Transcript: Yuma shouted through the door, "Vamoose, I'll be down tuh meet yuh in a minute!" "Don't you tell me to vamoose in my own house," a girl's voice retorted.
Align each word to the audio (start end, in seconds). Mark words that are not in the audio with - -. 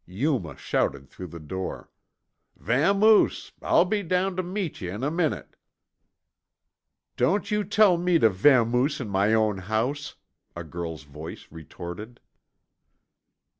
Yuma 0.07 0.57
shouted 0.57 1.07
through 1.07 1.27
the 1.27 1.39
door, 1.39 1.91
"Vamoose, 2.57 3.51
I'll 3.61 3.85
be 3.85 4.01
down 4.01 4.35
tuh 4.35 4.41
meet 4.41 4.81
yuh 4.81 4.89
in 4.91 5.03
a 5.03 5.11
minute!" 5.11 5.55
"Don't 7.17 7.51
you 7.51 7.63
tell 7.63 7.97
me 7.97 8.17
to 8.17 8.27
vamoose 8.31 8.99
in 8.99 9.07
my 9.09 9.35
own 9.35 9.59
house," 9.59 10.15
a 10.55 10.63
girl's 10.63 11.03
voice 11.03 11.47
retorted. 11.51 12.19